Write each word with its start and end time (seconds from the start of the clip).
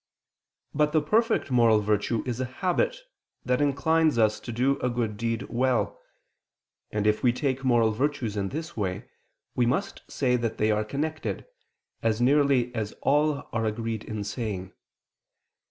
But 0.73 0.93
the 0.93 1.01
perfect 1.03 1.51
moral 1.51 1.79
virtue 1.79 2.23
is 2.25 2.39
a 2.39 2.45
habit 2.45 3.01
that 3.45 3.61
inclines 3.61 4.17
us 4.17 4.39
to 4.39 4.51
do 4.51 4.79
a 4.79 4.89
good 4.89 5.15
deed 5.15 5.43
well; 5.43 6.01
and 6.89 7.05
if 7.05 7.21
we 7.21 7.31
take 7.31 7.63
moral 7.63 7.91
virtues 7.91 8.35
in 8.35 8.49
this 8.49 8.75
way, 8.75 9.07
we 9.53 9.67
must 9.67 10.01
say 10.11 10.37
that 10.37 10.57
they 10.57 10.71
are 10.71 10.83
connected, 10.83 11.45
as 12.01 12.19
nearly 12.19 12.73
as 12.73 12.93
all 13.03 13.47
are 13.53 13.65
agreed 13.65 14.03
in 14.03 14.23
saying. 14.23 14.73